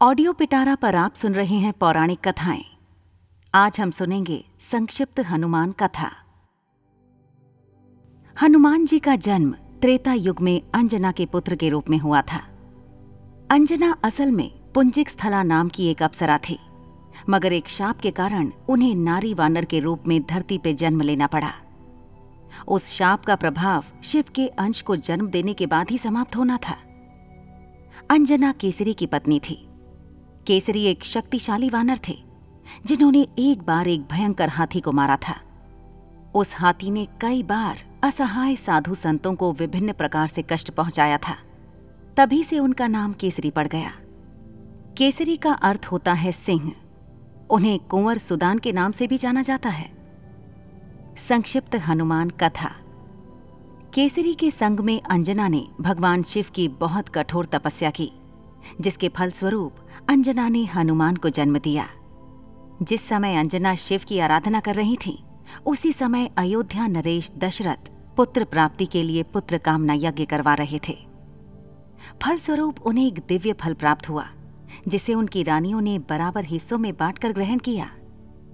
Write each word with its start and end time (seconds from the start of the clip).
Audio 0.00 0.32
पिटारा 0.32 0.74
पर 0.74 0.94
आप 0.94 1.14
सुन 1.14 1.34
रहे 1.34 1.54
हैं 1.54 1.72
पौराणिक 1.72 2.18
कथाएँ। 2.28 2.64
आज 3.54 3.78
हम 3.80 3.90
सुनेंगे 3.90 4.44
संक्षिप्त 4.72 5.20
हनुमान 5.20 5.72
कथा। 5.72 6.10
हनुमान 8.36 8.84
जी 8.86 8.98
का 8.98 9.16
जन्म 9.16 9.52
त्रेता 9.80 10.12
युग 10.12 10.40
में 10.40 10.60
अंजना 10.74 11.12
के 11.12 11.26
पुत्र 11.26 11.56
के 11.56 11.68
रूप 11.68 11.88
में 11.90 11.98
हुआ 11.98 12.22
था। 12.22 12.38
अंजना 13.50 13.96
असल 14.04 14.32
में 14.32 14.50
पुंजिक 14.72 15.08
स्थला 15.08 15.42
नाम 15.42 15.68
की 15.68 15.86
एक 15.86 16.02
अप्सरा 16.02 16.38
थी, 16.38 16.58
मगर 17.28 17.52
एक 17.52 17.68
शाप 17.68 18.00
के 18.00 18.10
कारण 18.10 18.50
उन्हें 18.68 18.94
नारी 18.94 19.34
वानर 19.34 19.64
के 19.64 19.80
रूप 19.80 20.06
में 20.06 20.20
धरती 20.22 20.58
पे 20.58 20.74
जन्म 20.74 21.00
लेना 21.00 21.26
पड़ा। 21.26 21.52
उस 22.68 22.90
शाप 22.90 23.24
का 23.24 23.36
प्रभाव 23.36 23.84
शिव 24.04 24.24
के 24.34 24.46
अंश 24.48 24.82
को 24.82 24.96
जन्म 24.96 25.28
देने 25.28 25.54
के 25.54 25.66
बाद 25.66 25.90
ही 25.90 25.98
समाप्त 25.98 26.36
होना 26.36 26.58
था। 26.68 26.76
अंजना 28.10 28.52
केसरी 28.52 28.94
की 28.94 29.06
पत्नी 29.06 29.40
थी। 29.40 29.62
केसरी 30.46 30.84
एक 30.84 31.04
शक्तिशाली 31.04 31.70
वानर 31.70 31.98
थे, 32.08 32.24
जिन्होंने 32.86 33.26
एक 33.38 33.62
बार 33.62 33.88
एक 33.88 34.00
भयंकर 34.00 34.48
हाथी 34.48 34.80
को 34.80 34.92
मारा 34.92 35.16
था। 35.16 35.40
उस 36.34 36.54
हाथी 36.56 36.90
ने 36.90 37.06
कई 37.20 37.42
बार 37.42 37.78
असहाय 38.02 38.56
साधु 38.56 38.94
संतों 38.94 39.34
को 39.34 39.52
विभिन्न 39.52 39.92
प्रकार 39.92 40.26
से 40.26 40.42
कष्ट 40.42 40.70
पहुँचाया 40.70 41.18
था। 41.18 41.36
तभी 42.16 42.44
से 42.44 42.58
उनका 42.58 42.86
नाम 42.86 43.12
केसरी 43.12 43.50
पड़ 43.50 43.68
गया। 43.68 43.92
केसरी 44.96 45.36
का 45.36 45.52
अर्थ 45.52 45.88
होता 45.92 46.12
है 46.12 46.32
सिंह। 46.32 46.72
उन्हें 47.50 47.78
कुंवर 47.78 48.18
सुदान 48.18 48.58
के 48.58 48.72
नाम 48.72 48.92
से 48.92 49.06
भी 49.06 49.18
जाना 49.18 49.42
जाता 49.42 49.68
है। 49.68 49.90
संक्षिप्त 51.28 51.74
हनुमान 51.74 52.30
कथा। 52.30 52.72
केसरी 53.94 54.34
के 54.34 54.50
संग 54.50 54.80
में 54.80 55.02
अंजना 55.02 55.48
ने 55.48 55.68
भगवान 55.80 56.22
शिव 56.22 56.46
की 56.54 56.68
बहुत 56.68 57.08
कठोर 57.08 57.46
तपस्या 57.46 57.90
की, 57.90 58.12
जिसके 58.80 59.08
फलस्वरूप 59.08 59.72
अंजना 60.08 60.48
ने 60.48 60.64
हनुमान 60.64 61.16
को 61.16 61.28
जन्म 61.28 61.58
दिया। 61.58 61.88
जिस 62.82 63.08
समय 63.08 63.36
अंजना 63.36 63.74
शिव 63.74 64.00
की 64.08 64.18
आराधना 64.18 64.60
कर 64.60 64.74
रही 64.74 64.96
थी, 65.06 65.24
उसी 65.66 65.92
समय 65.92 66.30
अयोध्या 66.36 66.86
नरेश 66.86 67.32
दशरथ 67.38 67.90
पुत्र 68.16 68.44
प्राप्ति 68.44 68.86
के 68.86 69.02
लिए 69.02 69.22
पुत्र 69.22 69.58
कामना 69.58 69.94
यज्ञ 69.96 70.24
करवा 70.24 70.54
रहे 70.54 70.78
थे। 70.88 70.94
फलस्वरूप 72.22 72.80
उन्हें 72.80 73.06
एक 73.06 73.18
दिव्य 73.28 73.52
फल 73.52 73.74
प्राप्त 73.74 74.08
हुआ, 74.08 74.28
जिसे 74.88 75.14
उनकी 75.14 75.42
रानियों 75.42 75.80
ने 75.80 75.98
बराबर 75.98 76.44
हिस्सों 76.44 76.78
में 76.78 76.96
बांटकर 76.96 77.32
ग्रहण 77.32 77.58
किया। 77.58 77.90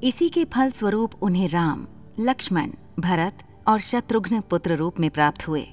इसी 0.03 0.29
के 0.29 0.45
फलस्वरूप 0.45 1.11
उन्हें 1.23 1.49
राम, 1.49 1.87
लक्ष्मण, 2.21 2.71
भरत 3.01 3.39
और 3.69 3.81
शत्रुघ्न 3.81 4.41
पुत्र 4.41 4.77
रूप 4.77 5.01
में 5.01 5.11
प्राप्त 5.11 5.49
हुए। 5.49 5.67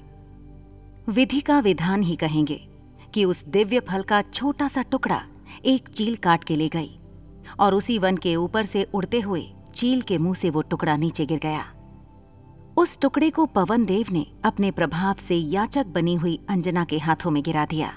विधि 1.08 1.40
का 1.40 1.58
विधान 1.58 2.02
ही 2.02 2.16
कहेंगे 2.16 2.68
कि 3.14 3.24
उस 3.24 3.44
दिव्य 3.44 3.80
फल 3.80 4.02
का 4.02 4.22
छोटा 4.22 4.68
सा 4.68 4.82
टुकड़ा 4.82 5.22
एक 5.64 5.88
चील 5.88 6.16
काट 6.16 6.44
के 6.44 6.56
ले 6.56 6.68
गई 6.68 6.98
और 7.60 7.74
उसी 7.74 7.98
वन 7.98 8.16
के 8.16 8.36
ऊपर 8.36 8.64
से 8.64 8.82
उड़ते 8.94 9.20
हुए 9.20 9.46
चील 9.74 10.02
के 10.02 10.18
मुँह 10.18 10.34
से 10.34 10.50
वो 10.50 10.62
टुकड़ा 10.62 10.96
नीचे 10.96 11.26
गिर 11.26 11.38
गया। 11.38 11.64
उस 12.76 12.98
टुकड़े 13.00 13.30
को 13.30 13.46
पवन 13.46 13.84
देव 13.84 14.06
ने 14.12 14.26
अपने 14.44 14.70
प्रभाव 14.70 15.14
से 15.14 15.36
याचक 15.36 15.86
बनी 15.86 16.14
हुई 16.14 16.38
अंजना 16.48 16.84
के 16.84 16.98
हाथों 16.98 17.30
में 17.30 17.42
गिरा 17.42 17.64
दिया। 17.64 17.92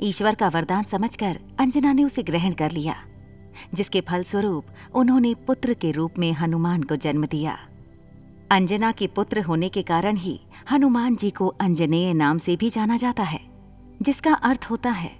ईश्वर 0.00 0.34
का 0.34 0.48
वरदान 0.48 0.84
समझकर 0.84 1.38
अंजना 1.58 1.92
ने 1.92 2.04
उसे 2.04 2.22
ग्रहण 2.22 2.52
कर 2.52 2.70
लिया, 2.70 2.96
जिसके 3.74 4.00
फलस्वरूप 4.00 4.64
उन्होंने 4.94 5.34
पुत्र 5.34 5.74
के 5.74 5.90
रूप 5.90 6.18
में 6.18 6.32
हनुमान 6.32 6.82
को 6.82 6.96
जन्म 6.96 7.26
दिया। 7.26 7.58
अंजना 8.50 8.92
के 8.92 9.06
पुत्र 9.06 9.40
होने 9.40 9.68
के 9.68 9.82
कारण 9.82 10.16
ही 10.16 10.40
हनुमान 10.70 11.16
जी 11.16 11.30
को 11.30 11.46
अंजनेय 11.46 12.12
नाम 12.14 12.38
से 12.38 12.56
भी 12.56 12.70
जाना 12.70 12.96
जाता 12.96 13.22
है, 13.22 13.40
जिसका 14.02 14.34
अर्थ 14.34 14.66
होता 14.70 14.90
है 14.90 15.19